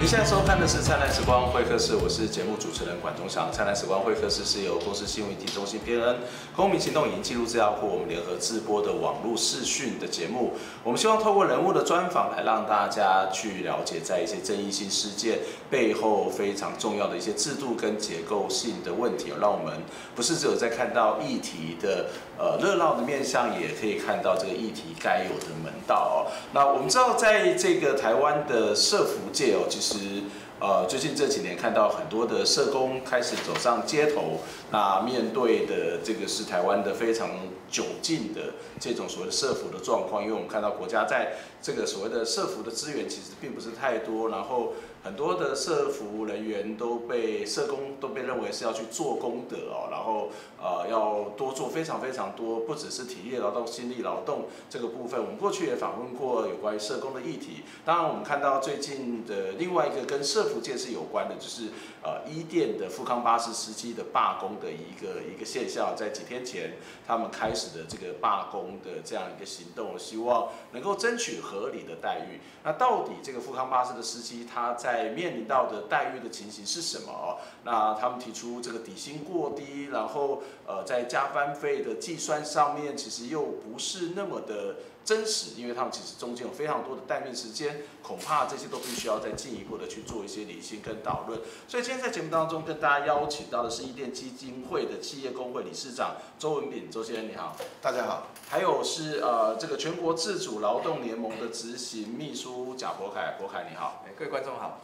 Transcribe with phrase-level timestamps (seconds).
[0.00, 3.48] 您现在收看的是《灿烂时光会客室》，我是节目主持人管中祥。
[3.50, 6.18] 《灿烂时光会客室》是由公司新闻体中心偏恩、
[6.54, 10.52] 公民行动影音记录资料库我们联合制播的网络视讯的节目。
[10.84, 19.82] 我们希望透过人物的专访，来让大家去了解在一些争议性事件背后非常重要的一些制度跟结构性的问题，让我们
[20.14, 22.06] 不是只有在看到议题的
[22.38, 26.30] 呃热闹的面向，也可以看到这个议题该有的门道哦。
[26.52, 29.87] 那我们知道，在这个台湾的社福界哦，其实。
[29.94, 30.22] 实
[30.60, 34.40] 呃，最近这几年看到很多的社工开始走上街头，
[34.72, 37.30] 那面对的这个是台湾的非常
[37.70, 50.30] 窘境的这种所谓的社服的状况，因为我们看到国家在这个所谓的社服的资源其实并不是太多，然后很多的社服人员都被社工都被认为是要去做功德哦，然后
[50.60, 55.20] 呃要多做非常非常多，不只是体力劳动、心力劳动这个部分。
[55.20, 61.68] 我们过去也访问过有关于社工的议题，当然我们看到最近的另外一个跟社服界是有关的，就是
[62.02, 66.74] 呃伊甸的富康巴士司机的罢工的一个一个现象，在几天前
[67.06, 72.40] 他们开始的这个罢工的这样一个行动，希望能够争取合理的待遇。
[72.64, 77.38] 那到底这个富康巴士的司机他在在面临到的待遇的情形是什么？
[77.62, 84.76] 那他们提出这个底薪过低，然后呃，在加班费的计算上面，其实又不是那么的
[85.08, 91.40] 真实，因为他们其实中间有非常多的待命时间，恐怕这些都必须要再进一步的去做一些理性跟讨论。
[91.66, 98.26] 所以今天在节目当中跟大家邀请到的是伊甸基金会的企业工会理事长周文炳，周先生你好，大家好。
[98.50, 104.78] 还有是呃这个全国自主劳动联盟的执行秘书贾博凯，博凯你好，各位观众好。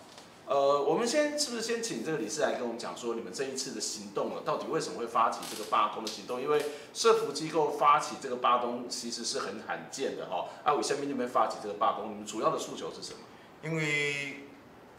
[0.47, 6.41] 呃，我们先是不是先请这个理事来跟我们讲说，你们这一次的行动了，到底为什么会发起这个罢工的行动？
[6.41, 10.47] 因为社福机构发起这个罢工其实是很罕见的哈。
[10.63, 12.11] 啊，为什么你们发起这个罢工？
[12.11, 13.21] 你们主要的诉求是什么？
[13.63, 14.45] 因为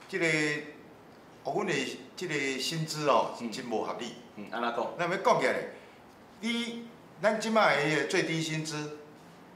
[0.10, 0.28] 这个
[1.44, 1.74] 我们的
[2.18, 4.14] 这个薪资哦，是真不合理。
[4.38, 4.94] 嗯，安那讲？
[4.98, 5.56] 那么讲起来，
[6.42, 6.88] 你
[7.22, 8.98] 咱即摆的最低薪资，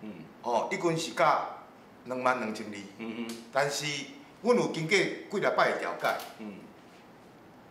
[0.02, 1.62] 嗯，哦，一共是加
[2.06, 2.74] 两万两千二。
[3.00, 3.44] 嗯嗯。
[3.52, 3.85] 但是
[4.42, 6.54] 阮有经过几礼摆的调解，嗯，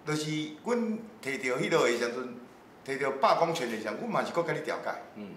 [0.07, 0.31] 就是
[0.65, 0.79] 阮
[1.23, 2.37] 摕到迄落的时阵，
[2.87, 5.31] 摕到罢工权的时阵，阮嘛是搁甲你调解，嗯，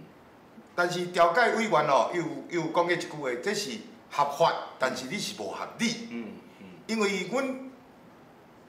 [0.76, 3.78] 但是调解委员哦，又又讲过一句话，这是
[4.12, 6.28] 合法，但是你是无合理，嗯
[6.60, 7.72] 嗯，因为阮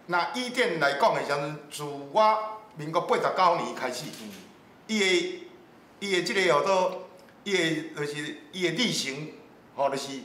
[0.06, 2.38] 拿意见来讲的时阵，自我
[2.76, 4.30] 民国八十九年开始，嗯，
[4.86, 5.48] 伊的
[5.98, 7.08] 伊的即个号做，
[7.42, 9.32] 伊的就是伊的例行，
[9.74, 10.20] 吼，就是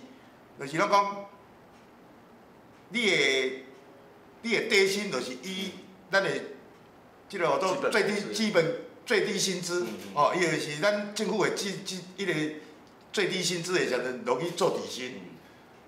[0.59, 1.25] 就是咱讲。
[2.90, 3.64] 你的
[4.44, 5.72] 你的底薪就是以
[6.12, 6.30] 咱的
[7.28, 8.75] 即个叫做最低基本
[9.06, 12.56] 最低薪资，哦，伊就是咱政府的基基迄个
[13.12, 15.14] 最低薪资的时阵落去做底薪，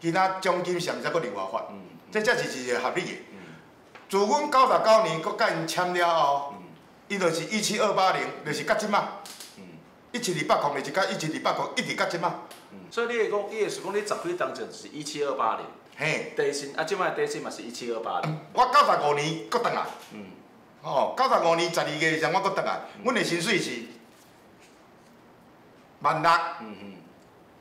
[0.02, 1.66] 其他奖金啥物则佫另外发，
[2.12, 3.12] 这才是一个合理的。
[4.10, 6.54] 自阮九十九年佫甲因签了后，
[7.08, 9.20] 伊就是一七二八零，就是甲即嘛，
[10.12, 12.42] 一七二八零就是甲一七二八零，一直甲即嘛。
[12.90, 15.66] 所以你会讲，伊的是讲你十岁当前是一七二八零。
[16.00, 18.40] 嘿，底薪啊，即摆底薪嘛是一七二八零。
[18.54, 19.84] 我九十五年搁倒来，
[20.14, 20.28] 嗯，
[20.82, 23.82] 吼，九十五年十二月时阵我搁倒来，阮的薪水是
[26.00, 26.94] 万六，嗯嗯，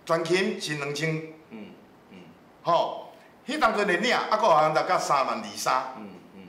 [0.07, 1.17] 全勤是两千，
[1.51, 1.67] 嗯
[2.13, 2.19] 嗯，
[2.63, 3.13] 吼，
[3.45, 6.43] 迄当阵的领啊，搁有人达到三万二三，嗯嗯，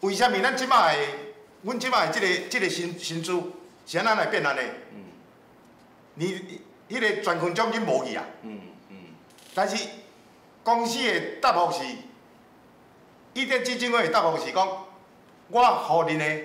[0.00, 1.02] 为虾米咱即摆的，
[1.62, 3.40] 阮即摆的即个即个薪薪资
[3.86, 4.60] 是安怎来变安尼？
[4.96, 5.04] 嗯，
[6.14, 8.24] 你迄个全勤奖金无去啊？
[8.42, 8.96] 嗯嗯，
[9.54, 9.76] 但是。
[10.62, 11.82] 公司的答复是，
[13.32, 14.68] 伊甸基金会的答复是讲，
[15.48, 16.42] 我互恁的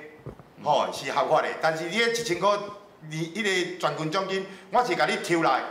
[0.64, 2.58] 吼是合法的，但是你迄一千块，
[3.10, 5.62] 你迄个全勤奖金，我是甲你抽来，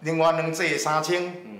[0.00, 1.58] 另外两剂三千，嗯，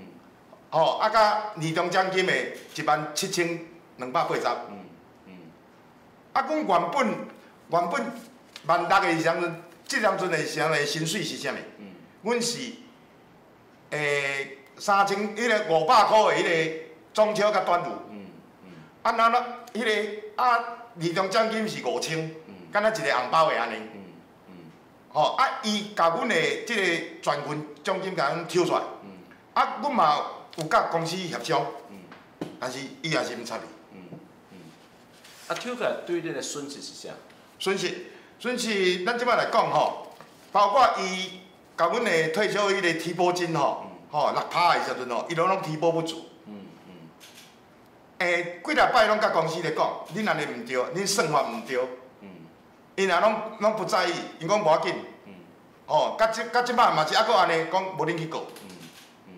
[0.69, 2.33] 吼啊，甲年终奖金的
[2.75, 3.59] 一万七千
[3.97, 4.85] 两百八十，嗯
[5.25, 5.37] 嗯，
[6.31, 7.07] 啊，阮原本
[7.69, 8.11] 原本
[8.65, 11.55] 万六的时阵，即阵阵的时阵的薪水是啥物？
[11.79, 11.91] 嗯，
[12.23, 12.57] 阮是，
[13.89, 14.57] 诶、欸。
[14.83, 16.81] 三千，迄个五百箍的迄个
[17.13, 18.25] 中秋甲端午，嗯
[18.65, 18.69] 嗯，
[19.01, 19.39] 啊那那
[19.73, 20.59] 迄个啊
[20.95, 24.03] 年终奖金是五千，嗯，敢若一个红包的安尼，嗯
[24.49, 24.53] 嗯，
[25.13, 26.35] 吼啊伊甲阮的
[26.67, 26.81] 即个
[27.21, 29.11] 全勤奖金甲阮抽出来，嗯，
[29.53, 30.21] 啊阮嘛
[30.57, 31.99] 有甲公司协商，嗯，
[32.59, 33.63] 但是伊也是毋睬你，
[33.93, 34.19] 嗯
[34.51, 34.57] 嗯，
[35.47, 37.13] 啊抽出来对恁的损失是啥？
[37.57, 38.07] 损失
[38.37, 40.13] 损失，咱即摆来讲吼，
[40.51, 41.39] 包括伊
[41.77, 43.91] 甲阮的退休迄个提拨金吼。
[44.13, 46.29] 吼，六趴的时阵吼，伊拢拢提保不足。
[46.45, 46.93] 嗯嗯。
[48.19, 51.79] 诶，几礼拜拢甲公司咧讲，恁安尼毋对，恁算法毋对。
[52.21, 52.29] 嗯。
[52.95, 54.93] 因也拢拢不在意，因讲无要紧。
[55.25, 55.33] 嗯。
[55.87, 58.41] 哦，甲即甲即摆嘛是抑搁安尼讲，无恁去告。
[58.61, 58.69] 嗯
[59.29, 59.33] 嗯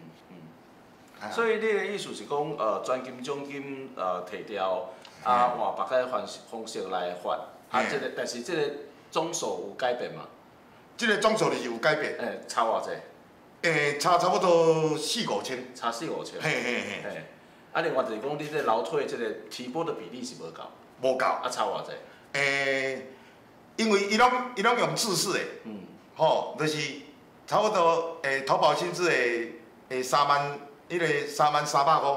[1.22, 1.32] 嗯。
[1.32, 4.90] 所以你的意思是讲，呃，专金奖金呃提掉，
[5.24, 7.40] 啊换别个方方式来发，
[7.72, 8.62] 啊，这个但是即个
[9.10, 10.24] 总数有改变吗？
[10.98, 12.18] 这个总数就是有改变。
[12.18, 12.90] 诶，差偌济？
[13.72, 15.74] 诶，差差不多四五千。
[15.76, 16.42] 差四五千。
[16.42, 17.26] 嘿嘿嘿。
[17.74, 20.64] 啊，另外就是讲，你这楼梯这个提拨的比例是无够。
[21.02, 21.26] 无够。
[21.26, 21.92] 啊，差偌济？
[22.34, 23.08] 诶，
[23.78, 25.84] 因为伊拢伊拢用制式的，嗯，
[26.16, 26.78] 吼，就是
[27.48, 29.14] 差不多诶，投保薪资的
[29.90, 30.60] 诶三万。
[30.88, 32.08] 迄个三万三百块，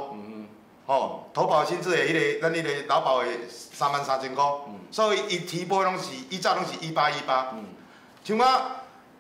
[0.87, 4.45] 吼，投保薪资的迄个，咱迄个劳保的三万三千块，
[4.91, 7.49] 所以伊提拨拢是，以早拢是一八一八。
[7.55, 7.65] 嗯
[8.23, 8.63] 像我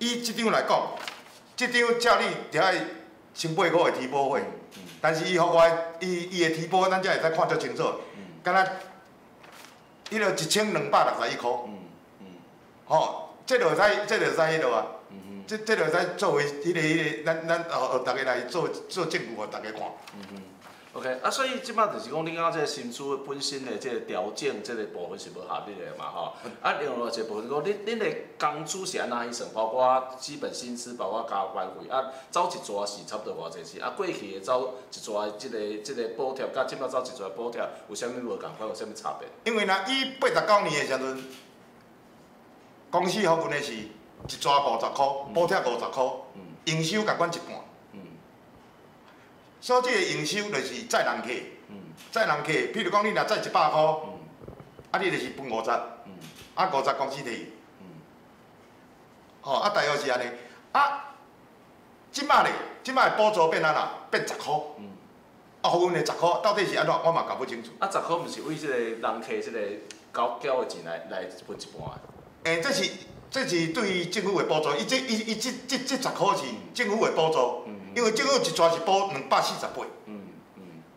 [0.00, 0.82] 以即张来讲，
[1.58, 2.76] 即张照你着爱
[3.34, 4.40] 千八块的提保费，
[5.00, 5.68] 但是伊互我
[5.98, 7.82] 伊伊的提保，咱才会使看足清楚，
[8.44, 8.64] 敢若
[10.10, 11.50] 伊着一千两百六十一块，
[12.86, 14.86] 吼，即着会使，即着会使迄落啊。
[15.48, 19.82] 这这着使作为迄个迄个，咱咱后后大家来做做证据，互逐个看。
[20.98, 26.32] OK，啊，所以即摆就是讲，你讲即个薪资本身的即个调整，即个部分是无合理的嘛，吼。
[26.60, 28.06] 啊，另外一个部分讲，恁恁的
[28.36, 29.50] 工资是安怎去算？
[29.54, 33.80] 包括基本薪资，包括加班费，啊，走一逝是差不多偌济钱？
[33.80, 38.68] 啊，过去的走一逝的这个即个补贴，甲即摆走一逝的补贴，有啥物无共款？
[38.68, 39.28] 有啥物差别？
[39.44, 41.24] 因为若伊八十九年的时阵，
[42.90, 43.72] 公司付阮的是。
[44.26, 46.24] 一逝五十箍，补贴五十箍，
[46.64, 47.67] 营收甲阮一半。
[49.60, 51.28] 所以这个营收就是载人客，
[52.12, 52.52] 载人客。
[52.72, 54.18] 譬如讲，你若载一百箍，
[54.90, 57.52] 啊，你就是分五十，啊，五十公司提。
[59.40, 60.30] 吼，啊，大约是安尼。
[60.72, 61.14] 啊，
[62.12, 62.52] 即摆咧，
[62.82, 63.82] 即摆补助变安怎？
[64.10, 64.76] 变十箍。
[65.62, 66.94] 啊，付阮的十箍，到底是安怎？
[66.94, 67.70] 我嘛搞不清楚。
[67.78, 69.60] 啊，十箍毋是为即个人客即个
[70.14, 71.98] 交交的钱来来分一半？
[72.44, 72.90] 诶，这是。
[73.30, 77.68] 这是对于政府的补助，伊这伊伊这这这十箍是政府的补助，
[77.98, 79.84] 因为政府一逝是补两百四十八，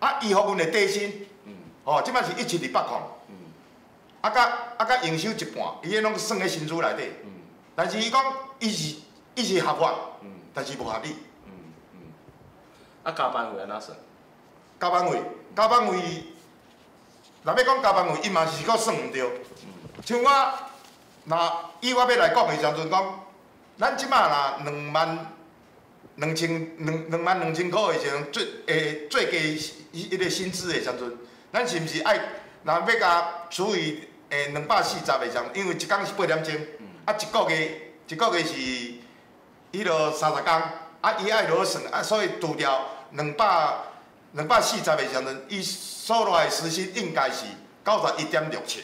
[0.07, 3.01] 啊，伊予阮的底薪，嗯，哦，即摆是一千二百块，
[4.21, 4.43] 啊，甲
[4.77, 7.31] 啊甲营收一半，伊个拢算喺薪资内底，嗯。
[7.75, 8.23] 但是伊讲
[8.59, 8.97] 伊是
[9.33, 10.29] 伊是合法，嗯。
[10.53, 11.15] 但是无合理。
[11.47, 11.51] 嗯
[11.93, 11.99] 嗯。
[13.01, 13.97] 啊，加班费安怎算？
[14.79, 15.23] 加班费，
[15.55, 16.23] 加班费，
[17.41, 19.27] 若要讲加班费，伊嘛是阁算毋对，
[20.05, 20.53] 像我。
[21.23, 23.19] 若以我要来讲的时阵讲，
[23.79, 25.33] 咱即摆若两万
[26.15, 29.57] 两千两两万两千块的时阵，最诶最低
[29.93, 31.17] 迄个薪资的时阵，
[31.51, 32.19] 咱是毋是爱
[32.63, 36.53] 若要甲除以诶两百四十的时阵，因为一工是八点钟，
[37.05, 38.53] 啊一个月一个月是
[39.71, 40.53] 迄落三十工，
[41.01, 43.73] 啊伊爱落算，啊所以除掉两百
[44.33, 47.45] 两百四十的时阵，伊所落来的时薪应该是
[47.85, 48.83] 九十一点六千。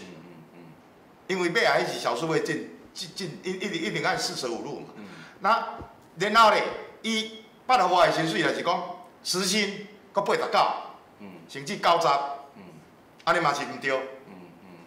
[1.28, 4.88] 因为尾仔迄是小数会进进进一一定一定按四舍五入嘛。
[4.96, 5.04] 嗯、
[5.42, 5.68] 那
[6.18, 6.64] 然后咧，
[7.08, 8.84] 伊捌互我的薪水就是讲
[9.24, 10.60] 时薪搁八十九，
[11.48, 12.08] 甚至九十，
[13.24, 13.98] 安尼嘛是毋对。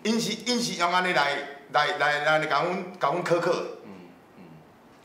[0.02, 1.36] 因是因是用安尼来
[1.72, 3.78] 来来来甲阮甲阮苛刻。
[3.84, 3.92] 嗯
[4.38, 4.42] 嗯。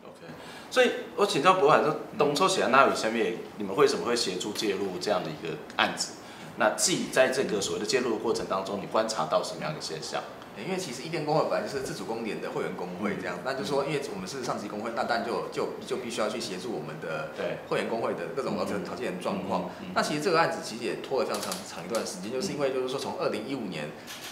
[0.06, 0.22] OK，
[0.70, 3.38] 所以我请教柏翰说，当初是安怎为虾米？
[3.58, 6.14] 你们为什么会协助介入这样的一个案子？
[6.58, 10.22] 那自己在这个所谓的介入的过程当中，你观察到什么样的现象？
[10.64, 17.32] 因为其实一店工会本来就是自主公联的会员工会这样，那就是说，因为我们是上级工会，那当然就就就必须要去协助我们的
[17.68, 19.70] 会员工会的各种条条件状况。
[19.94, 23.90] 那其实这个案子其实也拖了非常长长一段时间，就是因为就是说从二零一五年、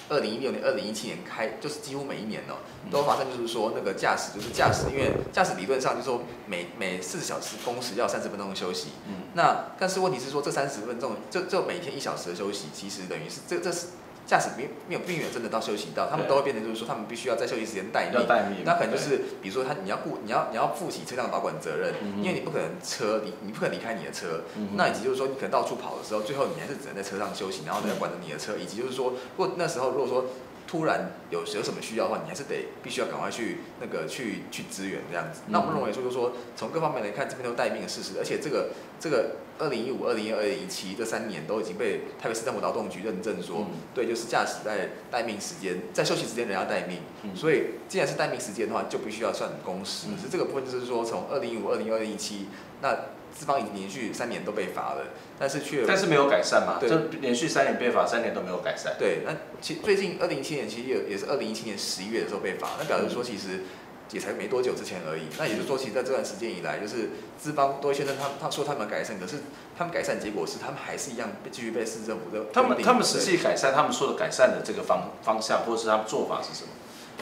[0.10, 2.56] 二零一六年、二零一七年开，就是几乎每一年哦
[2.90, 8.90] 都发生，就是说那个驾驶就是驾驶，因为驾驶理论上就是说每每四十小时工时要三十分钟的休息。
[9.34, 13.88] 那但是问题是说这三十分钟，就就每天一小时的休息，其实等于是这这是。
[14.26, 18.28] 驾驶没没有并没有真的到休息到，他们都会变成就是说，他们必须要在休息时间待命。
[18.28, 18.64] 待命。
[18.66, 24.42] 那可能就是，比如说他你要顾你要你要负起车辆保管责任，因为你不可能车你你不可能离开你的车。
[24.76, 28.58] 那以及就是说，你可能到处跑的时候，最后你还是只能在车上休息，然后呢管着你的车。
[28.58, 30.26] 以及就是说，如果那时候如果说。
[30.74, 35.42] 突然有有什么需要的话，你还是得必须要赶快去那个去去支援这样子。
[35.50, 38.14] 那我们认为，就是说从各方面来看，这边都待命的事实。
[38.18, 47.02] 而且这个这个二零一五、二零一二、二零一七这三年都已经被台北市政府劳动局认证说，嗯、对，就是驾驶在待命时间，在休息时间人要待命。
[47.22, 50.08] 嗯、所以既然是待命时间的话，就必须要算工时。
[50.20, 52.48] 是、嗯、这个部分就是说，从二零一五、二零二零一七
[52.82, 52.98] 那。
[53.38, 55.08] 资方已经连续三年都被罚了，
[55.40, 56.78] 但是却但是没有改善嘛？
[56.80, 58.94] 对，就连续三年被罚，三年都没有改善。
[59.00, 63.64] 对，那其最近二零一七年其实也也是二零一七年十一月的时候被罚，那表示说其实
[64.12, 65.24] 也才没多久之前而已。
[65.40, 67.10] 那也就是说，其实在这段时间以来，就是
[67.42, 69.38] 资方都会宣称他他说他们改善，可是
[69.76, 72.46] 他们改善结果是他们还是一样继续被市政府的。
[72.54, 76.70] 他们他们实际改善，他们说的改善的这个方方向或者是他们做法是什么？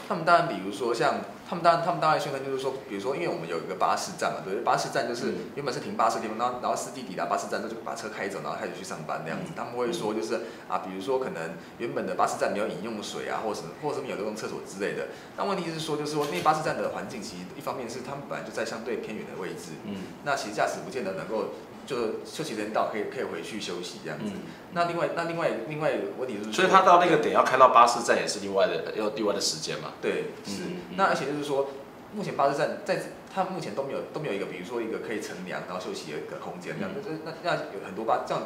[0.06, 1.20] 他们当然比如说像。
[1.52, 9.52] 他们当然他们当然宣称就是说，比如说，因为我们有一个巴士站嘛，对，巴士站就是原本是停巴士的地方，然后然后司机抵达巴士站之后就把车开走，然后开始去上班那样子。
[9.54, 15.08] 他们会说就是啊，比如说可能原本的巴士站没有饮用水啊，或者什么，或者什么有这种厕所之类的。
[15.36, 21.52] 但问题是说，就是说那巴士站的环境其实一方面是他们本来就在相对偏远的位置，嗯，那其实驾驶不见得能够。
[21.86, 24.32] 就休息人到可以可以回去休息这样子。
[24.34, 29.92] 嗯、那另外那另外另外一个问题就是，所以他到那个点要开到巴士站也是另外的要另外的时间嘛？
[30.00, 30.62] 对，是。
[30.96, 31.70] 那而且就是说，
[32.14, 33.02] 目前巴士站在
[33.34, 36.90] 它目前都没有都没有一个，比如说一个可以乘凉然后休息的一个空间这样。
[37.24, 38.44] 那那那有很多巴这样，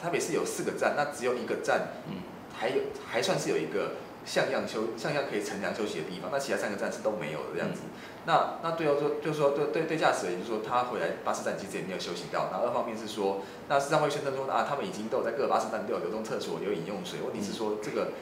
[0.00, 2.22] 台北市有四个站，那只有一个站，嗯，
[2.56, 7.80] 还有还算是有一个像样休像样可以乘凉休息的地方，那其他三个站是都没有的这样子。
[8.20, 12.50] 嗯那那对哦，就就是说对对对驾驶员，就是说他回来巴士站其实也没有休息到。
[12.52, 17.20] 然后二方面是说，那实际上会宣称说啊，他们已经都有在各个巴士站都有流动厕所、有饮用水。
[17.24, 18.12] 问题是说这个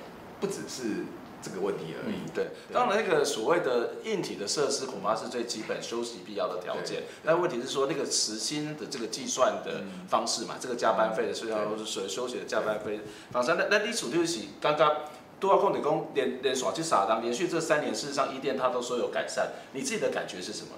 [0.40, 1.04] 不只是
[1.42, 2.14] 这个问题而已。
[2.14, 7.02] 嗯、对，当然那个所谓的硬体的设施恐怕是最基本休息必要的条件。
[7.24, 13.00] 但问题是说那个时薪的这个计算的方式嘛，嗯、这个加班费的是要所谓休息的加班费。
[13.32, 14.94] 反正那那你处就是刚刚。
[15.40, 19.52] 都要控你工连连耍去傻当，连续这三年，事实上，一店他都说有改善。
[19.72, 20.68] 你自己的感觉是什么？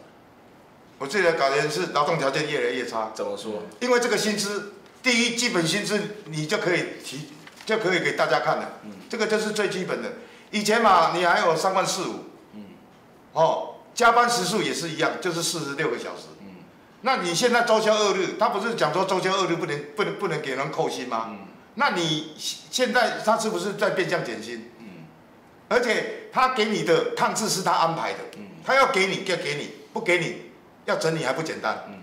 [0.98, 3.10] 我自己的感觉是劳动条件越来越差。
[3.14, 3.62] 怎么说？
[3.80, 7.30] 因为这个薪资，第一基本薪资你就可以提，
[7.64, 8.72] 就可以给大家看了。
[8.84, 8.92] 嗯。
[9.08, 10.12] 这个就是最基本的。
[10.50, 12.14] 以前嘛，你还有三万四五。
[12.52, 12.64] 嗯。
[13.32, 16.26] 哦，加班时数也是一样，就是四十六个小时。
[16.40, 16.56] 嗯。
[17.00, 21.28] 那你现在周休二日，他不是讲说周休二日不能不能不能给人扣薪吗？
[21.30, 21.46] 嗯。
[21.80, 24.70] 那你现在他是不是在变相减薪？
[24.80, 25.06] 嗯，
[25.70, 30.52] 而且他给你的抗制是他安排的，嗯，他要给你就给你，不给你
[30.84, 32.02] 要整理还不简单，嗯，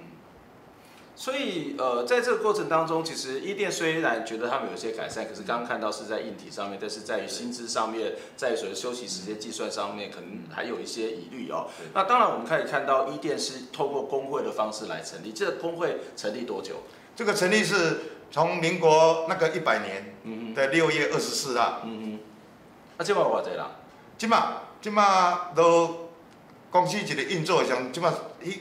[1.15, 11.67] 所以呃，在这个过程当中，其实伊甸虽然觉得他们有一些改善，可是刚刚看到是在硬体上面，但是在于薪资上面，在所谓休息时间计算上面，可能还有一些疑虑哦。
[11.93, 16.77] 那当然，我们可以看到伊甸是透过工会的方式来成立，这个工会成立多久？
[17.15, 18.16] 这个成立是。
[18.29, 22.19] 从民国那个一百年的六月二十四号，嗯嗯，
[22.98, 23.65] 啊，这嘛有偌济人？
[24.17, 26.10] 即马即马都
[26.69, 28.10] 公司一个运作上，即马，
[28.43, 28.60] 迄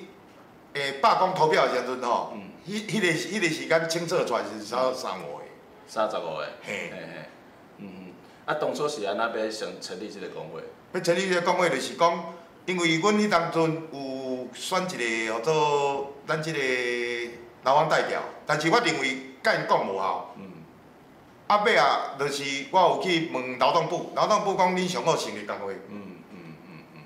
[0.75, 2.32] 诶罢工投票的时阵吼，
[2.66, 5.42] 迄迄个迄个时间清测出来是三三五个，
[5.88, 6.90] 三十五个，嘿。
[6.90, 7.30] 嘿嘿，
[7.78, 8.12] 嗯嗯，
[8.44, 10.62] 啊，当初是安那边想成立即个工会？
[10.92, 12.35] 要成立即个工会，就是讲，
[12.66, 16.58] 因为阮迄当阵有选一个叫做咱即个
[17.64, 19.32] 劳方代表，但是我认为。
[19.46, 20.50] 甲因讲无效，嗯，
[21.46, 26.84] 啊尾啊，就是我有去问劳动部，劳动部讲恁上好成立工会，嗯嗯嗯。
[26.94, 27.00] 嗯，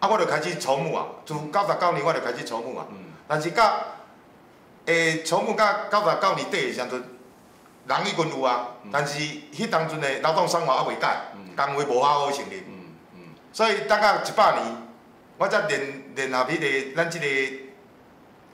[0.00, 2.96] 啊，我就开始筹募啊，自九十九年我就开始筹募啊，嗯，
[3.28, 3.74] 但是甲
[4.86, 6.90] 诶筹募甲九十九年底诶时阵，
[7.86, 9.18] 人已经有啊，但是
[9.52, 11.18] 迄当阵诶劳动生活还未改，
[11.54, 13.20] 工会无好好成立，嗯嗯，
[13.52, 14.74] 所以等到一百年，
[15.36, 17.26] 我才联联合迄个咱即个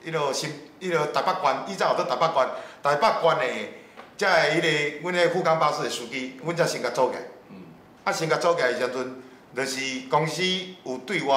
[0.03, 0.49] 迄落新
[0.81, 2.49] 迄落台北县，以前有做台北县。
[2.85, 3.45] 台北县的，
[4.15, 7.23] 即个迄个，阮迄个富冈巴士的司机，阮才先甲租起来。
[7.49, 7.63] 嗯。
[8.03, 9.23] 啊，先甲租起来的时阵，
[9.55, 10.43] 就是公司
[10.83, 11.35] 有对外，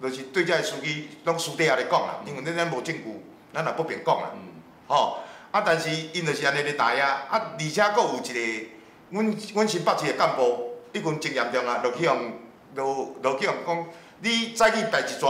[0.00, 3.04] 就是对这个司机拢私底下咧讲啦，因为恁咱无证据，
[3.52, 4.30] 咱也不便讲啦。
[4.32, 4.62] 嗯。
[4.88, 5.18] 吼，
[5.50, 8.68] 啊，但是因就是安尼咧打压，啊，而且佫有一个，
[9.10, 12.32] 阮阮新北市的干部，已经真严重啊，落去用，
[12.76, 13.86] 落落去用讲，
[14.20, 15.26] 你早起排一逝，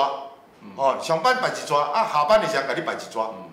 [0.77, 3.09] 哦，上班排一逝，啊，下班的时阵甲你排一逝。
[3.17, 3.51] 嗯。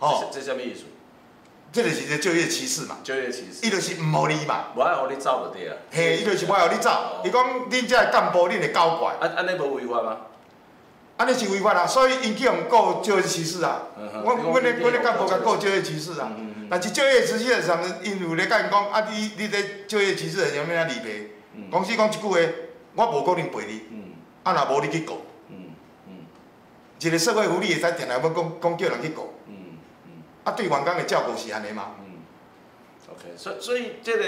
[0.00, 0.84] 哦，这什么意思？
[1.72, 2.98] 这就是个就业歧视嘛。
[3.04, 3.64] 就业歧视。
[3.64, 4.70] 伊就是唔互你嘛。
[4.74, 5.76] 无爱互你走就对啊。
[5.92, 6.90] 嘿，伊就是无爱互你走。
[7.24, 9.12] 伊讲恁这干部，恁会搞怪。
[9.20, 10.16] 啊，安尼无违法吗？
[11.16, 13.82] 安尼是违法啊，所以因去用告就业歧视啊。
[14.24, 16.32] 我阮咧阮咧干部甲告就业歧视啊。
[16.68, 21.30] 但是就业歧视上，因有咧甲因讲，啊，你你咧就业歧视的啥物啊理赔？
[21.70, 22.40] 公司讲一句话，
[22.96, 23.82] 我无可能赔你。
[24.42, 25.18] 啊，若无你去告。
[25.50, 25.70] 嗯
[26.08, 26.26] 嗯。
[26.98, 29.28] 一个社会福利会使定来要讲讲叫人去告。
[30.44, 31.96] 啊，对员工的照顾是安尼吗？
[32.00, 32.18] 嗯
[33.10, 34.24] ，OK，所以所以这个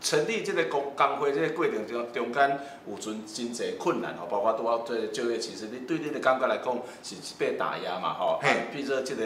[0.00, 9.24] 成立这个工工会这个过程中中间有存真侪困难吼，包括拄啊做就业，其实你对你的感觉来讲是被打压嘛吼，嘿，比如说这个。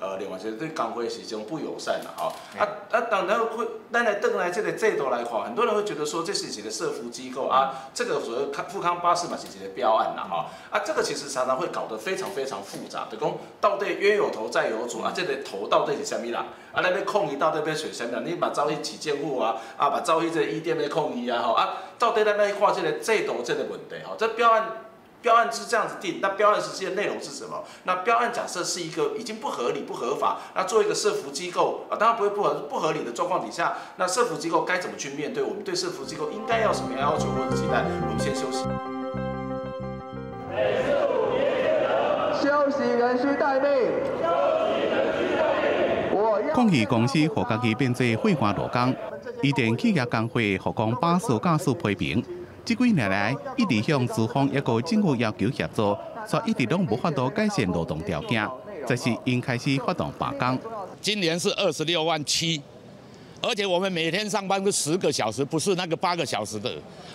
[0.00, 2.60] 呃，另外就是对工会是一种不友善啦，吼、嗯。
[2.60, 10.46] 啊啊，当然会，咱来转来这个制度来看，很多人会觉得说这是一个社福机构啊，这个所谓康富康巴士嘛是一个标案啦，哈。
[10.70, 16.46] 啊，这个其实常常会搞得非常非常复杂，就讲到底冤有头债有主啊，这个头到底是什么啦？
[16.72, 18.22] 啊，那边控伊到底要选虾米啦？
[18.24, 24.84] 你把招去起建户啊，啊，把招去这个伊甸要控伊啊，吼啊，到底咱来看这个制度这个问题，吼，这标案。
[25.20, 27.64] 标案是这样子定，那标案实际的内容是什么？
[27.84, 35.42] 那标案假设是一个已经不合理、不合法，那作为一个社福机构啊，当然不会不合不合理的状况底下，那社福机构该怎么去面对？
[35.42, 37.84] 我们对社福机构应该要什么样要求或者期待？
[38.02, 38.64] 我们先休息。
[42.40, 43.68] 休息人需待命。
[46.54, 48.92] 抗疫公司和家己编制绘画罗岗，
[49.42, 52.24] 伊电企业工会和工巴士驾驶批评，
[52.64, 55.98] 这几年来一直向资方一个政府要求协作，
[56.28, 58.46] 却一直都无法度改善劳动条件，
[58.86, 60.58] 这是因开始发动罢工。
[61.00, 62.60] 今年是二十六万七，
[63.40, 66.70] 而且我们每天上班是十个小时，不是那个八个小时的。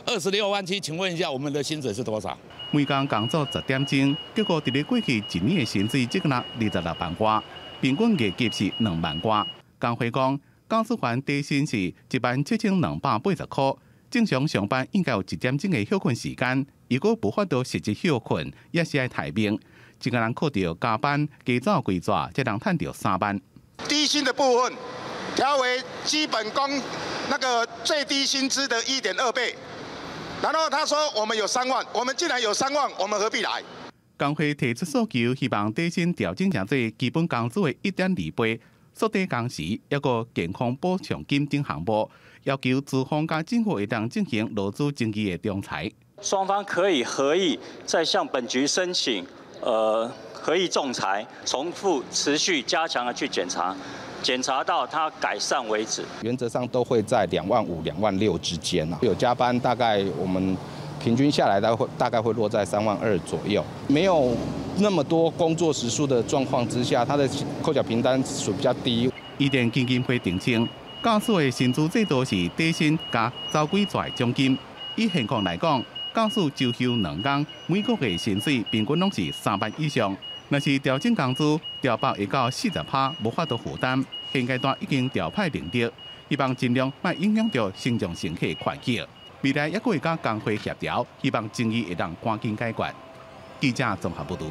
[0.05, 2.37] 二十六万七，请问一下，我们的薪水是多少？
[2.71, 7.43] 每天工作十点钟，结果伫咧过去一年的薪水只个人二十六万块。
[7.81, 9.45] 平均月给是两万块。
[9.77, 13.73] 工会讲，驾驶员底薪是一万七千两百八十块。
[14.13, 19.59] 正常上班应该有一点钟的休困时间，如果无法度实际休困，也是要提名。
[20.03, 23.41] 一个人靠着加班加早归抓，才能赚到三万。
[23.87, 24.73] 低薪的部分
[25.35, 26.79] 调为基本工
[27.27, 29.55] 那个最低薪资的一点二倍。
[30.43, 33.63] 然后他说我们有三万，我们既然有三万，我们何必来？
[34.15, 38.61] 工会提出诉求，希望底薪调整成最基本工资的一点二倍，
[38.93, 42.11] 缩短工时，一个健康补偿金等项目，
[42.43, 45.89] 要求资方加政府一同进行劳资争议的仲裁。
[46.21, 49.25] 双方可以合议再向本局申请，
[49.61, 53.75] 呃，合议仲裁，重复持续加强的去检查，
[54.21, 56.03] 检查到它改善为止。
[56.21, 60.55] 原则上都会在两万五、两万六之间啊，有加班，大概我们。
[60.99, 63.61] 平均下来，大概会大概会落在三万二左右。
[63.89, 64.33] 没有
[64.77, 67.27] 那么多工作时数的状况之下，它的
[67.61, 69.11] 扣缴凭单数比较低。
[69.37, 70.65] 一点基金会澄清，
[71.03, 74.57] 驾驶的薪资最多是底薪加早归拽奖金。
[74.95, 75.83] 以现况来讲，
[76.13, 80.15] 驾驶周休两工，每个月薪水平均拢是三万以上。
[80.47, 84.01] 若是调整工资，调报会到四十趴，无法度负担。
[84.31, 85.91] 现阶段已经调派领导，
[86.29, 89.05] 希望尽量莫影响到成长乘客快乐。
[89.41, 92.95] 未来一个会跟工会协调，希望争议会当赶紧解决。
[93.59, 94.45] 记者综合报道。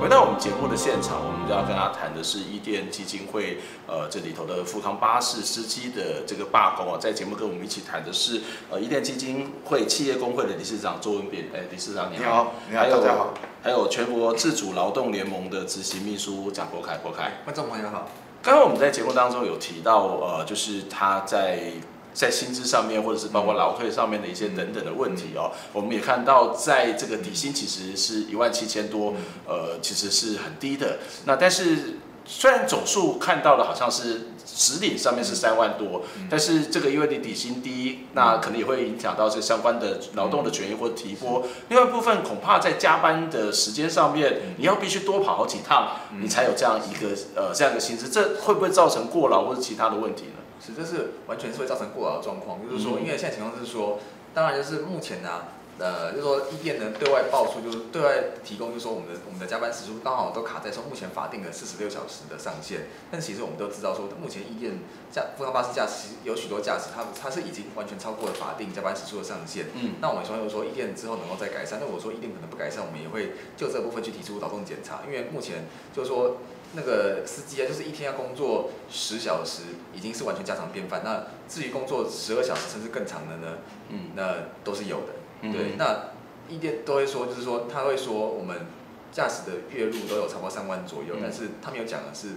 [0.00, 6.96] 回到我们节目的现场，我们就要跟他谈的是伊甸基金会，呃，这里头的富康巴士司机的这个罢工啊。
[7.00, 12.54] 在节目跟我们一起谈的是，呃，伊甸基金会企业工会的理事长周文炳，哎，理事长你好。
[12.70, 13.34] 你好，你好，大家好。
[13.60, 17.32] 还有全国自主劳动联盟的执行秘书蒋国凯，国凯。
[17.44, 18.08] 观众朋友好。
[18.40, 21.72] 刚刚我们在节目当中有提到，呃，就是他在
[22.14, 25.52] 在薪资上面，或者是包括劳退上面的一些等等的问题哦。
[25.72, 29.14] 我们也看到，在这个底薪其实是一万七千多，
[29.46, 30.98] 呃，其实是很低的。
[31.24, 34.28] 那但是虽然总数看到的好像是。
[34.50, 41.44] 实领上面是三万多，但是这个因为你底薪低，那可能也会影响到这相关的劳动的权益或提拨。
[41.68, 50.40] 另外一部分恐怕在加班的时间上面，你要必须多跑好几趟，你才有这样一个呃这样一个薪资，这会不会造成过劳或者其他的问题呢？
[50.60, 52.58] 是，这是完全是会造成过劳的状况。
[52.68, 53.98] 就是说，因为现在情况是说，
[54.34, 55.48] 当然就是目前呢、啊。
[55.80, 62.88] 呃，就是说，一店呢对外报出，就是对外提供，就是说我们的我们的加班时数刚好都卡在说目前法定的四十六小时的上限。
[63.12, 64.80] 但其实我们都知道说，目前一店
[65.12, 69.66] 驾复康巴士驾驶有许多驾驶，它它是已经完全超过了法定加班时数的上限。
[69.74, 69.94] 嗯。
[70.00, 71.78] 那我们希望说，一店之后能够再改善。
[71.80, 75.02] 那我说一店可能不改善，我们也会就这部分去提出劳动检查。
[75.06, 76.38] 因为目前就是说
[76.74, 79.62] 那个司机啊，就是一天要工作十小时，
[79.94, 81.02] 已经是完全家常便饭。
[81.04, 85.50] 那至于工作十二小时甚至更长的呢，嗯，那都是有的。
[85.52, 86.10] 对，那
[86.48, 88.66] 一天都会说，就是说他会说我们
[89.12, 92.28] 驾驶的月入都有超过三万左右，嗯、但是他没有讲的是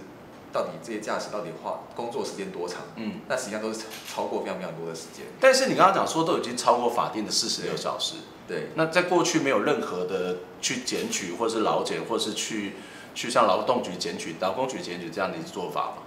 [0.52, 5.26] 到底这些驾驶到底花工作时间多长，嗯，那实际上都是超过非常非常多的时间。
[5.40, 8.14] 但是你刚刚讲说都已经超过法定的四十六小时，
[8.46, 12.74] 对，对，那在过去没有任何的去检举，或是劳检，或是去
[13.14, 16.02] 去向劳动局检举、劳工局检举这样的一个做法吗？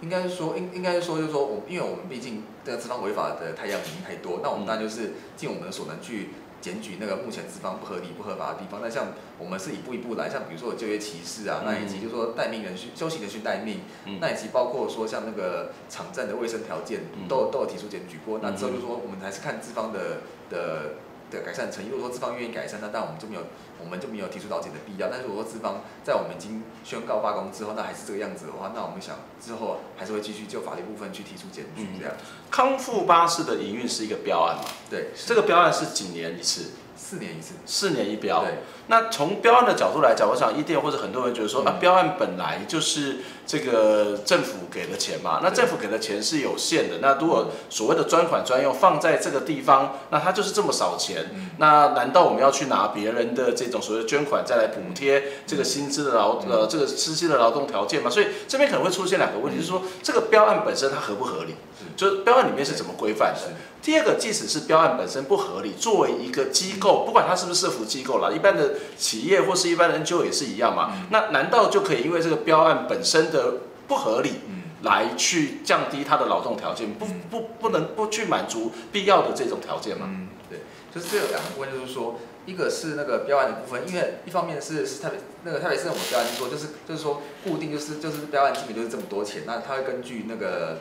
[0.00, 8.80] 应该是说，应应该是说，就是说我，因为我们毕竟这个资方违法的太阳已经太多，那我们当然就是尽我们的所能去检举那个目前资方不合理、不合法的地方。
[8.82, 9.06] 那像
[9.38, 13.80] 我们是一步一步来，像比如说有就业歧视啊，那以及就是说待命人休息人去待命，
[14.20, 18.40] 那以及包括说像那个场站的卫生条件，都都有提出检举过。
[18.42, 20.94] 那之后就是说，我们还是看资方的的。
[21.42, 23.42] 改善诚意，如果说资方愿意改善，那但我们就没有，
[23.82, 25.08] 我们就没有提出导解的必要。
[25.10, 32.14] 但是如果说资方在我们已经宣告罢工之后，那还是这个样子的话，那我们想之后还是会继续就法律部分去提出检举这样。
[32.50, 34.64] 康复巴士的营运是一个标案嘛？
[34.90, 36.70] 对，这个标案是几年一次？
[36.96, 38.42] 四年一次，四年一标。
[38.42, 38.58] 对。
[38.86, 46.98] 那从标案的角度来讲，我想伊甸或者很多人觉得说、嗯、啊，标案本来就是这个政府给的钱嘛，那政府给的钱是有限的。
[47.00, 51.30] 那如果所谓的专款专用放在这个地方，那它就是这么少钱。
[51.32, 58.10] 嗯、那难道我们要去拿别人的这种所谓捐款再来补贴这个薪资的劳、嗯、呃这个司机的劳动条件吗？
[58.10, 61.54] 所以这边可能会出现两个问题，就是说这个标案本身它合不合理？
[61.96, 63.52] 就是标案里面是怎么规范的？
[63.82, 71.06] 第二个，即使是标案本身不合理，作为一个机构，不管它是不是社服机构啦，一般的企业或是一般的 NGO 也是一样嘛。
[71.10, 73.56] 那难道就可以因为这个标案本身的
[73.86, 74.36] 不合理，
[74.82, 80.06] 来去降低它的劳动条件，不不不能不去满足必要的这种条件吗？
[80.08, 80.60] 嗯，对，
[80.94, 90.78] 就是这有两个问题，就是说，一个是那个标案的部分，因为一方面是是台北那个台北市政府标案说，就是就是说固定就是就是标案基本就是这么多钱，那他会根据那个。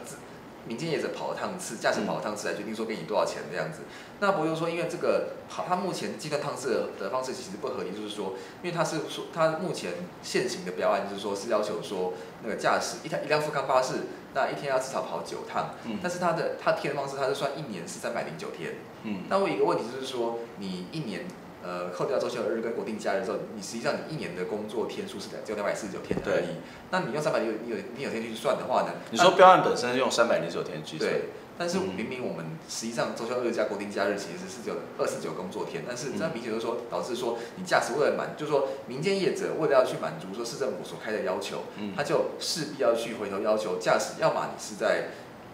[0.65, 3.80] 民间业者跑了趟次，驾驶跑了趟次来决定说给你多少钱这样子。
[4.19, 13.95] 那不用说，因为这个好，他目前计算趟次的方式其实不合理，就是说，因为他是说他目前现行的标案就是说是要求说那个驾驶一台一辆富康巴士，
[14.34, 15.76] 那一天要至少跑九趟。
[15.86, 15.99] 嗯。
[16.02, 18.76] 但是他的他填的方式，他是算一年是三百零九天。
[19.04, 19.23] 嗯。
[19.30, 21.26] 那我有一个问题就是说，你一年。
[21.63, 26.60] 呃，扣掉周休二日跟国定假日之后，你实际上你一年的工作天数是只有两百四十九天而已。
[26.91, 28.89] 那你用三百六六六天去算的话呢？
[29.12, 31.10] 你说标案本身用三百零九天去算。
[31.10, 41.63] 对，但是明明我们实际上周休二日加国定假日其实是只有二四九工作天，但是这样明显就是说导致说你驾驶为了满，就是说民间业者为了要去满足说市政府所开的要求，
[41.95, 45.06] 他就势必要去回头要求驾驶，要么你是在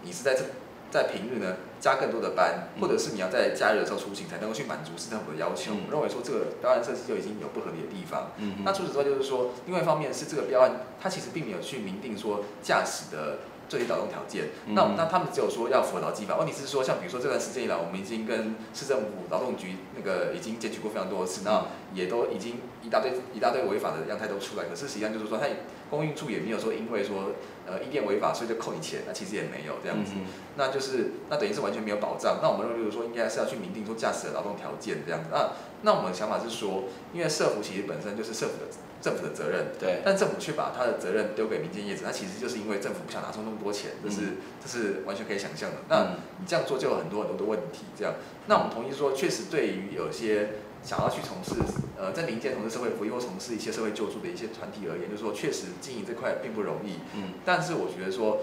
[0.02, 0.42] 你是在这。
[0.90, 5.72] 在平日呢，加更多的班，或者是你要在假日的时候出行，才能够去满足市政府的要求。
[5.72, 8.32] 我认为说这个标案设计就已经有不合理的地方。
[8.36, 13.38] 嗯，那除此之外，就是说，另外一方面是这个标案，它其实并没有去明定说驾驶的
[13.68, 14.50] 最低劳动条件。
[14.66, 16.36] 那那他们只有说要符合劳基法。
[16.36, 24.64] 问题是说，像比如说这段时间以来，我们已经跟市政府劳动局那个已经检举过非常多次，那也都已经一大堆一大堆违法的样态都出来。
[24.64, 25.46] 可是实际上就是说，它
[25.90, 27.32] 公运处也没有说因为说。
[27.66, 30.26] 呃，一店违法，所以就扣你钱，那其实也没有这样子，嗯、
[30.56, 32.40] 那就是那等于是完全没有保障。
[32.42, 35.28] 那我们认为就是说，应该是要去明定说驾驶的劳动条件这样子。
[35.30, 38.66] 那那我们的想法是说，因为社服其实本身就是社府的
[39.00, 45.76] 政府的责任，对，但政府却把他的责任丢给民间业者，那其实就是因为政府不想拿出那么多钱，这是这是完全可以想象的。
[45.88, 48.14] 那你这样做就有很多很多的问题，这样。
[48.48, 50.48] 那我们同意说，确实对于有些。
[50.82, 51.60] 想要去从事
[51.98, 57.00] 呃在民间从事社会服务或从事一些社会救助的一些团体而言，就是说确实经营这块并不容易。
[57.14, 57.34] 嗯。
[57.44, 58.38] 但是我觉得说，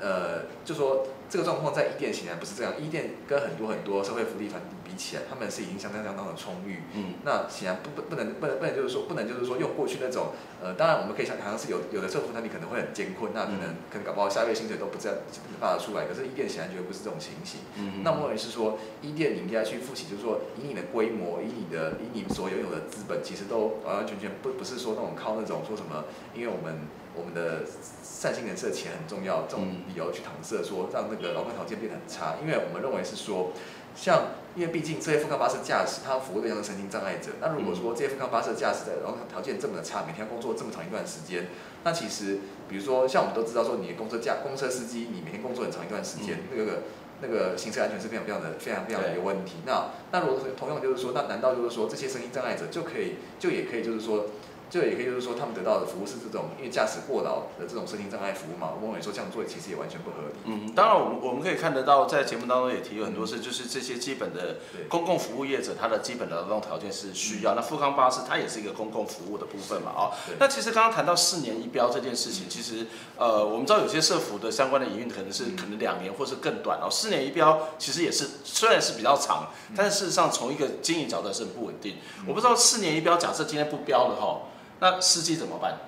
[0.00, 2.74] 呃，就说这个状况在伊甸显然不是这样。
[2.78, 6.82] 伊甸跟很多很多社会福利团体比起来，他们是已经相当相当的充裕。
[6.92, 7.14] 嗯。
[7.24, 15.14] 那显然不不不能不能不能就是说不能就是说用过去那种呃，当然我们可以想好像是有有的社福团体可能会很艰困，那可能、嗯、可能搞不好下个月薪水都不知道
[15.60, 16.04] 发得出来。
[16.04, 17.60] 可是伊甸显然绝对不是这种情形。
[17.78, 18.02] 嗯。
[18.02, 26.80] 那我认为是说伊甸你应该去负起，就是说以你的规模，以你的以你所拥有的资本，其实都完完全全不不是说那种靠那种说什么，因为我们
[27.14, 27.62] 我们的
[28.02, 32.36] 善心人士的钱很重要这种理由去搪塞，说让那个劳工条件变得很差。
[32.42, 33.52] 因为我们认为是说，
[33.94, 37.32] 像因为毕竟这些富康巴士驾驶，他服务对象是神经障碍者。
[37.40, 41.48] 那如果说这些富康巴士驾驶的然后条件这么的差，每天工作这么长一段时间，
[41.84, 46.82] 那其实比如说像我们都知道说，你的公车驾公车司机，你每天工作很长一段时间，那个。
[47.20, 49.54] 那个行车安全是非常非常的非常非常的有问题。
[49.66, 54.26] 那那如果同样就是说，那难道就是说这些身心障碍者就可以就也可以就是说？
[54.70, 58.72] 这也可以就是说，他们得到的服务是这种因为驾驶过劳的这种身心障碍服务嘛？
[58.76, 60.38] 我认为说这样做其实也完全不合理。
[60.44, 64.56] 嗯，当然我们我们可以看得到，在节目当中也提了很多次，就是这些基本的
[64.88, 67.54] 公共服务业者，他的基本的劳动条件是需要。
[67.54, 69.90] 那富康巴士它也是一个公共服务的部分嘛？
[69.90, 76.88] 啊，那其实刚刚谈到四年一标这件事情，其实呃，我们知道有些社服的相关的营运可能是可能两年或是更短哦。
[76.90, 81.96] 四年一标其实也是虽然是比较长，但是事实上从一个经营角度是很不稳定。
[82.26, 84.42] 我不知道四年一标，假设今天不标了哈。
[84.80, 85.78] 那司机怎么办？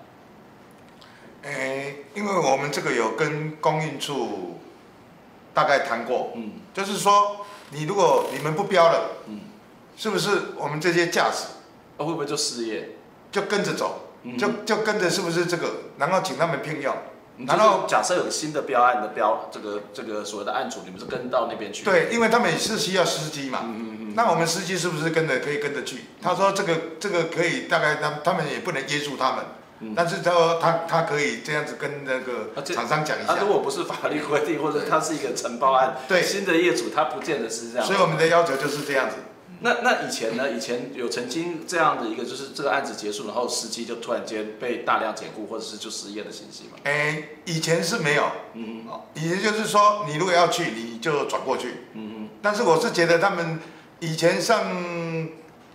[1.42, 4.59] 诶、欸，因为我们这个有跟供应处
[5.55, 9.40] 大概谈过，嗯，就是说你如果你们不标了，嗯，
[9.96, 11.46] 是不是我们这些驾驶，
[11.96, 12.90] 会不会就失业？
[13.33, 15.70] 就跟着走，嗯、就就跟着是不是这个？
[15.98, 16.94] 然后请他们聘用，
[17.46, 21.85] 然后假设有新的标案的标，这个这个所谓的案主，你们是跟到那边去？
[21.85, 23.61] 对，因为他们也是需要司机嘛。
[23.62, 26.05] 嗯那我们司机是不是跟着可以跟着去？
[26.23, 29.44] 他说这个这个可以，大概他他们也不能约束他们，
[29.81, 33.37] 嗯、但是他说他他可以这样子跟那个厂商讲一下。
[33.40, 37.87] 如果不是法律规定，或者他是一个承包案，对新的业主他不见得是这样。
[37.87, 39.16] 所以我们的要求就是这样子。
[39.62, 40.51] 那那以前呢？
[40.51, 46.79] 以前有曾经这样的一个，就是这个案子结束，然后司机就突然间被大量解雇，或者是就失业的信息吗？
[46.85, 48.25] 哎、欸，以前是没有。
[48.55, 49.01] 嗯嗯。
[49.14, 51.85] 以前就是说，你如果要去，你就转过去。
[51.92, 52.29] 嗯嗯。
[52.40, 53.59] 但是我是觉得他们。
[54.01, 54.65] 以前上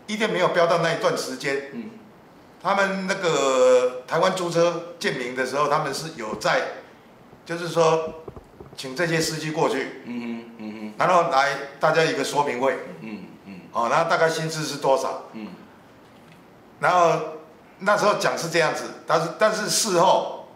[0.08, 1.92] 一店没有标到那一段时间，嗯，
[2.62, 6.62] 他们那个台湾租车建名的时候，他们是有在，
[7.46, 8.24] 就是说，
[8.76, 15.48] 请这些司机过去，嗯嗯，嗯哼，然后来大家一个说明会，嗯嗯，哦，然后大概薪资是多少，嗯，
[16.80, 17.20] 然后
[17.80, 20.50] 那时候讲是这样子，但是但是事后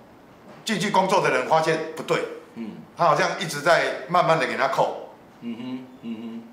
[0.66, 2.24] 进去工作的人发现不对，
[2.56, 5.79] 嗯，他好像一直在慢慢的给他扣，嗯哼。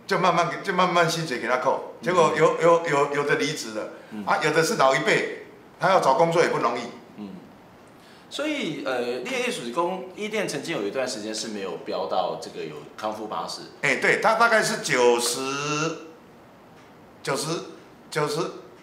[0.06, 5.46] 就慢慢给，就慢慢薪水给他扣，结果有有有有的离职了，嗯、啊，有的是老一辈，
[5.80, 6.82] 他要找工作也不容易。
[7.16, 7.30] 嗯，
[8.30, 13.62] 所以呃，烈业水工伊甸曾经有一段时间是没有标到这个有康复巴士。
[13.82, 15.40] 哎、欸，对，他大概是九十
[17.22, 17.48] 九十
[18.08, 18.40] 九十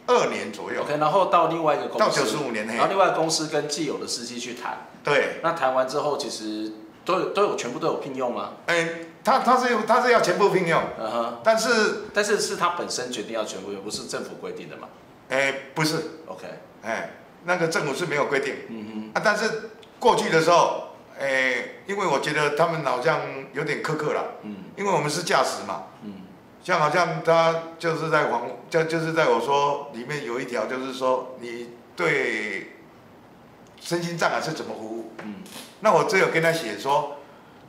[0.07, 0.81] 二年左右。
[0.81, 4.88] OK，然后到另外一个公司，到九十五年，然后另外公司跟既有的司机去谈。
[5.03, 6.71] 对，那谈完之后，其实
[7.06, 8.54] 都有都有全部都有聘用吗？
[8.68, 9.08] 哎、欸。
[9.26, 11.70] 他他是他是要全部聘用，嗯哼，但是
[12.13, 14.89] 但是是他本身决定要全部用，不是政府规定的嘛？
[15.30, 15.96] 哎、欸，不是
[16.28, 16.46] ，OK，
[16.82, 17.13] 哎、欸，
[17.46, 23.22] 那个政府是没有规定，嗯哼，啊，但是过去的时候，哎、欸，因为我觉得他们好像
[23.54, 26.24] 有点苛刻了，嗯，因为我们是驾驶嘛，嗯，
[26.62, 32.72] 像好像他就是在网就就是在我说里面有一条就是说你对
[33.84, 35.36] 身心障碍是怎么服务，嗯，
[35.82, 37.17] 那我只有跟他写说。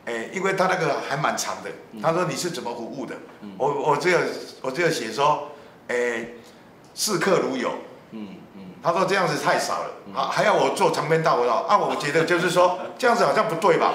[0.06, 1.70] 哎，因为他那个还蛮长的，
[2.02, 3.14] 他说你是怎么服务的？
[3.40, 4.18] 嗯、我我只有
[4.60, 5.48] 我只有写说，
[5.88, 6.26] 哎，
[6.94, 7.72] 视客如友。
[8.10, 8.60] 嗯嗯。
[8.82, 11.78] 他说这样子太少了，啊，还要我做长篇大论啊？
[11.78, 13.94] 我觉得就是说 这样子好像不对吧？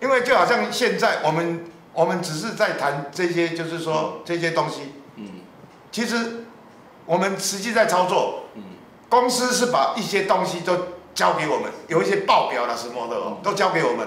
[0.00, 4.92] 因为就好像现在我们我们只是在谈这些，就是说这些东西。
[5.16, 5.40] 嗯。
[5.90, 6.44] 其实
[7.06, 8.44] 我们实际在操作，
[9.08, 10.76] 公司是把一些东西都
[11.14, 14.06] 交给我们，有一些报表啦什么的哦都交给我们。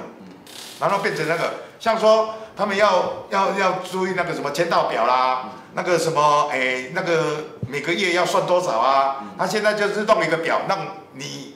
[0.80, 9.24] 然后变成那个，像说他们要要要注意那个什么签到表啦，那个什么哎，那个每个月要算多少啊？
[9.38, 10.80] 他现在就是弄一个表让
[11.14, 11.56] 你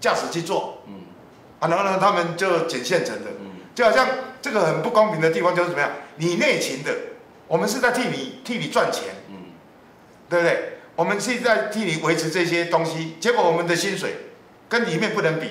[0.00, 0.82] 驾驶去做，
[1.60, 3.30] 啊，然后呢，他们就捡现成的，
[3.74, 4.06] 就好像
[4.42, 5.90] 这个很不公平的地方就是怎么样？
[6.16, 6.92] 你内勤的，
[7.46, 9.14] 我们是在替你替你赚钱，
[10.28, 10.78] 对不对？
[10.96, 14.14] 我们是在替你维持这些东西，结果我们的薪水
[14.72, 15.48] 跟里面不能比。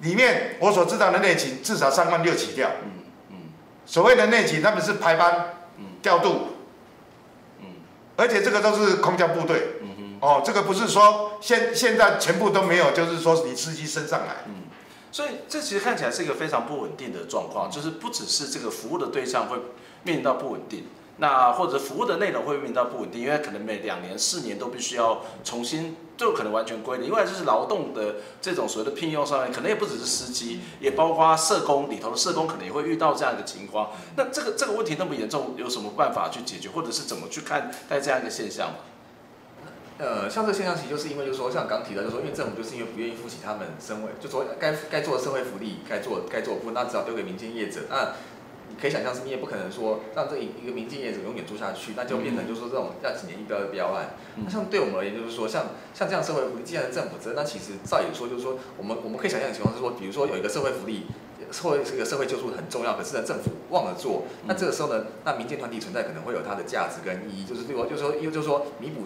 [0.00, 2.90] 里面我所知道的内勤至少三万六起跳，嗯
[3.30, 3.36] 嗯，
[3.86, 6.48] 所谓的内勤他们是排班，嗯，调度，
[7.60, 7.66] 嗯，
[8.16, 14.64] 而且这个都是空降部队，嗯哼，哦，这个不是说现现在全部都没有，就是说你司机升上来，嗯，
[15.10, 19.56] 所以这其实看起来是一个非常不稳定的状况，就是不只是这个服务的对象会
[20.02, 20.88] 面临到不稳定。
[21.18, 27.06] 那或者服务的内容会面临到不稳定，因为可能每两年、四年都必须要重新，就可能完全归零。
[27.06, 33.90] 因为就是劳动的这种所谓的聘用上面，可能也不只是司机，也包括社工里头的社工，可能也会遇到这样一个情况。
[34.16, 38.70] 那这个这个问题那么严重，有什么办法去解决，或者是怎么去看待这样一个现象？
[39.96, 47.82] 呃，像这个现象，其实就是因为就是说，像刚提到，就是说，因为政府就是因为不愿意负起他们身为，就说该该做的社会福利，该做该做的部分，那只好丢给民间业者。
[47.88, 48.10] 那
[48.74, 54.16] 你可以想象是，你也不可能说让这一一个民间业者永远做下去，那就变成就是说这种要几年一标的标案。
[54.44, 61.06] 那像对我们而言，就是说像像这样社会福利，既然是政府责任，那其实照理说就是说，我们我们可以想象的情况是说，比如说有一个社会福利，
[61.52, 69.02] 社会这个社会救助很重要，可是呢政府忘了做，那这个时候呢，那民间团体存在可能会有它的价值跟意义，就是对我就是说，因为就是说弥补。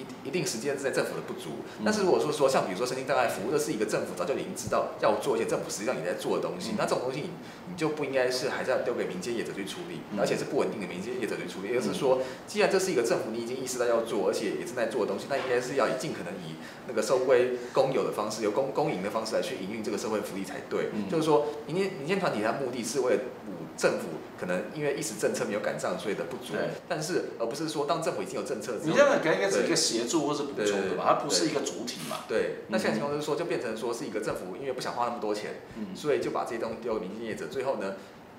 [0.00, 1.50] 一一定时间之内政府的不足，
[1.84, 7.30] 但是如果说说像比如说身心障碍服务，这是一个政府早就已经知道要做一些政府实际上也在做的东西，那这种东西你
[7.70, 11.68] 你就不应该是还是要丢给民间业者去处理，而且是不稳定的民间业者去处理。
[11.68, 16.56] 也就是说，既然这是一个政府你已经意识到要做，而且也正在做的东西，那应该是要以尽可能以
[16.88, 20.90] 那个收归公有的方式，由公公营的方式来去营运这个社会福利才对。
[21.10, 26.52] 就是说，民间民间团体它目的是为了补政府可能因为一时政策没有赶上所以的不足，
[26.86, 32.18] 但是而不是说当政府已经有政策之后，你这样应该是一个协助或是补充的吧，它不是一个主体嘛。
[32.28, 35.62] 对，那现在情况就是说，就变成说是一个政府因为不想花那么多钱，
[35.94, 37.94] 所以就把这些东西丢给民间业者，最后呢，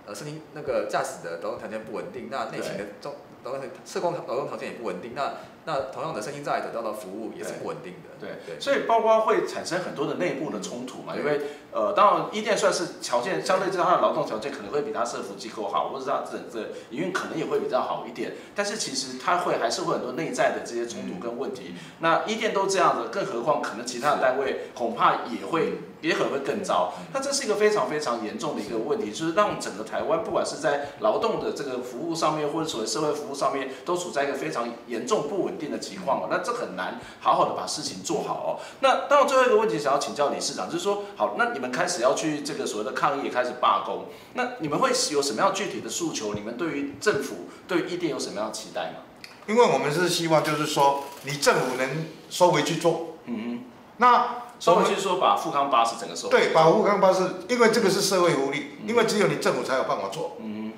[0.06, 5.34] 呃，身心那个驾驶的劳动条件不稳定，那内勤的中劳动社工劳动条件也不稳定，那。
[5.66, 11.40] 那同样的身心障碍得到的服务也是不稳定的，对对，所以包括会产生很多的内部的冲突嘛，因为
[11.72, 21.76] 呃，当然伊甸算是条件相对之下，它的劳动条件可能会比它社福机构好，或者是它整个营运可能也会比较好一点，但是其实它会还是会很多内在的这些冲突跟问题。
[22.00, 26.94] 那伊甸都这样子，更何况可能其他的单位恐怕也会也可能会更糟。
[27.14, 35.51] 那这是一个非常非常严重的一个问题，就是让整个台湾不管是在劳动的这个服务上面，或者所谓社会服务上面，都处在一个非常严重不稳。
[35.52, 38.50] 稳定的情况哦，那这很难好好的把事情做好哦。
[38.80, 46.34] 那当然，最后一个问题想要请教李市长，就是说，好，那你们开始要去这个所谓的抗议，开始罢工，那你们会有什么样具体的诉求？
[46.34, 49.04] 你们对于政府、对于伊甸有什么样的期待吗？
[49.48, 53.18] 因为我们是希望就是说，你政府能收回去做。
[53.26, 53.64] 嗯嗯。
[53.98, 56.38] 那收回去说把富康巴士整个收回。
[56.38, 60.38] 对，把富康巴士，因为这个是社会福利，因为只有你政府才有办法做。
[60.40, 60.74] 嗯嗯。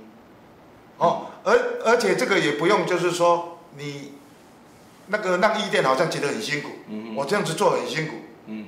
[0.98, 4.14] 哦，而而且这个也不用，就是说你
[5.08, 6.70] 那个让义店好像觉得很辛苦。
[7.16, 8.14] 我这样子做很辛苦。
[8.48, 8.68] 嗯。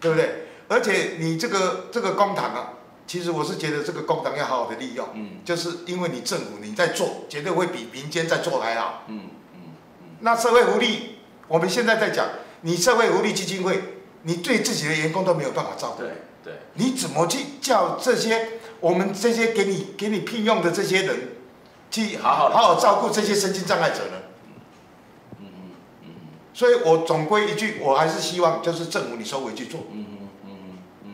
[0.00, 0.46] 对不对？
[0.68, 2.72] 而且你这个这个公堂啊。
[3.04, 9.22] 其实我是觉得这个公堂要好好的利用，嗯，就是因为你政府你在做，绝对会比民间在做还好，嗯
[9.54, 9.60] 嗯
[9.98, 10.10] 嗯。
[10.20, 11.16] 那社会福利，
[11.48, 12.26] 我们现在在讲，
[12.62, 13.82] 你社会福利基金会，
[14.22, 16.12] 你对自己的员工都没有办法照顾，对
[16.44, 21.32] 对，你怎么去叫这些我们这些给你给你聘用的这些人，
[21.90, 24.21] 去好好好好照顾这些身心障碍者呢？
[26.62, 29.80] 所以我总归一句，我还是希望就是政府你收回去做。
[29.90, 30.58] 嗯嗯嗯
[31.06, 31.10] 嗯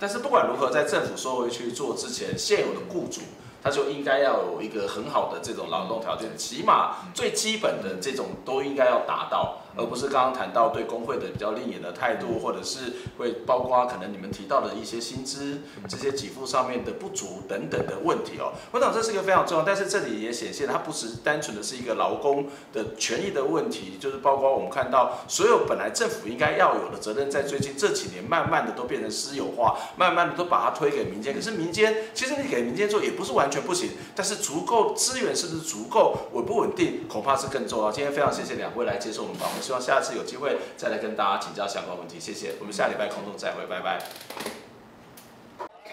[0.00, 3.20] 但是不管如何，在政府收回去做之前，现有的雇主
[3.62, 9.58] 他就应该要有一个很好的这种劳动条件，起码最基本的这种都应该要达到。
[9.76, 18.52] 而不是刚刚谈到对工会的比较另眼的态度，或者是会包括可能你们提到的一些薪资、这些给付上面的不足等等的问题哦。
[18.72, 31.34] 我想这是一个非常重要，但是这里也显现它不是单纯的是一个劳工的权益的问题，就是包括我们看到所有本来政府应该要有的责任，在最近这几年慢慢的都变成私有化，慢慢的都把它推给民间。
[31.34, 37.92] 可是民间其实你给民间做也不是完全不行，但是足够资源是不是足够稳不稳定，恐怕是更重要。
[37.92, 39.59] 今天非常谢谢两位来接受我们访问。
[39.60, 42.54] 希望下次有机会再来跟大家请教相关问题，谢谢。
[42.60, 44.00] 我们下礼拜空中再会，拜拜。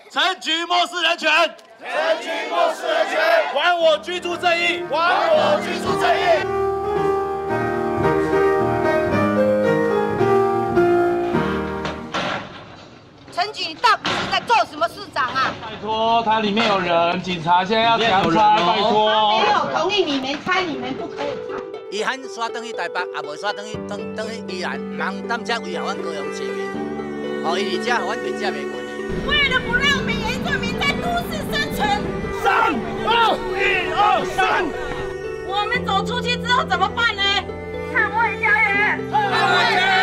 [0.09, 1.29] 陈局漠视人权，
[1.79, 3.19] 陈局漠视人权，
[3.53, 6.23] 还我居住正义，还我居住正义。
[13.33, 15.53] 陈局，你到底是在做什么市长啊？
[15.61, 19.11] 拜托，它里面有人，警察现在要强拆，拜托。
[19.11, 21.36] 他没有同意你们拆，你们不可以拆。
[21.89, 26.67] 伊喊刷登去台北，也无刷转去转转去宜兰，唔通担遮危害阮高雄市民，
[27.45, 28.87] 哦，伊遮互阮平遮袂过去。
[29.25, 31.87] 为了不让每一个民在都市生存，
[32.43, 33.09] 三二
[33.55, 34.65] 一二三，
[35.47, 37.23] 我们走出去之后怎么办呢？
[37.95, 39.96] 捍卫家园，捍卫家园，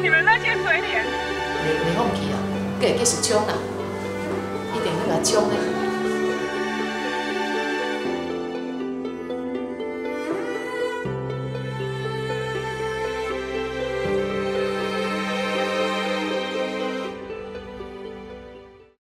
[0.00, 1.04] 你们那些嘴脸，
[1.64, 2.38] 没没放弃啊，
[2.80, 3.54] 会继续冲啊，
[4.72, 5.87] 一定要来冲的。